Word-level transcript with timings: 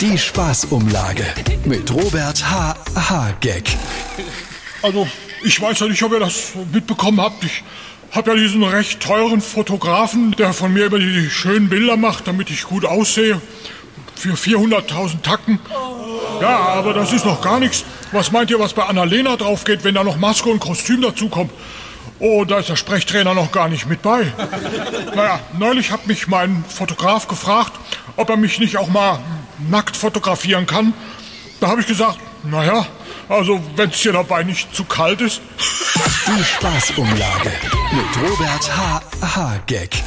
Die 0.00 0.16
Spaßumlage 0.16 1.26
mit 1.66 1.92
Robert 1.92 2.50
H. 2.50 2.74
H. 2.96 3.34
Gag. 3.42 3.64
Also, 4.82 5.06
ich 5.44 5.60
weiß 5.60 5.78
ja 5.80 5.88
nicht, 5.88 6.02
ob 6.02 6.12
ihr 6.12 6.20
das 6.20 6.52
mitbekommen 6.72 7.20
habt. 7.20 7.44
Ich 7.44 7.62
habe 8.12 8.30
ja 8.30 8.36
diesen 8.38 8.64
recht 8.64 9.00
teuren 9.00 9.42
Fotografen, 9.42 10.30
der 10.32 10.54
von 10.54 10.72
mir 10.72 10.86
über 10.86 10.98
die 10.98 11.28
schönen 11.28 11.68
Bilder 11.68 11.98
macht, 11.98 12.26
damit 12.26 12.48
ich 12.48 12.62
gut 12.62 12.86
aussehe. 12.86 13.42
Für 14.14 14.32
400.000 14.32 15.20
Tacken. 15.20 15.58
Ja, 16.40 16.60
aber 16.60 16.94
das 16.94 17.12
ist 17.12 17.26
noch 17.26 17.42
gar 17.42 17.60
nichts. 17.60 17.84
Was 18.10 18.32
meint 18.32 18.50
ihr, 18.50 18.58
was 18.58 18.72
bei 18.72 18.84
Annalena 18.84 19.36
draufgeht, 19.36 19.84
wenn 19.84 19.96
da 19.96 20.02
noch 20.02 20.16
Maske 20.16 20.48
und 20.48 20.60
Kostüm 20.60 21.02
dazukommt? 21.02 21.50
Oh, 22.20 22.46
da 22.46 22.60
ist 22.60 22.70
der 22.70 22.76
Sprechtrainer 22.76 23.34
noch 23.34 23.52
gar 23.52 23.68
nicht 23.68 23.86
mit 23.86 24.00
bei. 24.00 24.32
Naja, 25.14 25.40
neulich 25.58 25.90
hat 25.90 26.06
mich 26.06 26.28
mein 26.28 26.64
Fotograf 26.68 27.26
gefragt, 27.26 27.72
ob 28.16 28.30
er 28.30 28.36
mich 28.36 28.60
nicht 28.60 28.76
auch 28.76 28.88
mal 28.88 29.18
nackt 29.68 29.96
fotografieren 29.96 30.66
kann. 30.66 30.94
Da 31.60 31.68
habe 31.68 31.80
ich 31.80 31.86
gesagt, 31.86 32.18
naja, 32.44 32.86
also 33.28 33.60
wenn 33.76 33.90
es 33.90 34.00
dir 34.00 34.12
dabei 34.12 34.42
nicht 34.42 34.74
zu 34.74 34.84
kalt 34.84 35.20
ist. 35.20 35.40
Die 36.26 36.44
Spaßumlage 36.44 37.52
mit 37.92 38.30
Robert 38.30 38.76
H. 38.76 39.02
H. 39.22 39.58
Gag. 39.66 40.02